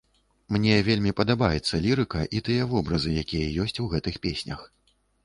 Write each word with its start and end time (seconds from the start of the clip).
Мне 0.55 0.77
вельмі 0.85 1.11
падабаецца 1.19 1.79
лірыка 1.83 2.21
і 2.37 2.41
тыя 2.47 2.65
вобразы, 2.71 3.13
якія 3.25 3.53
ёсць 3.67 3.79
у 3.85 3.87
гэтых 3.93 4.19
песнях. 4.25 4.65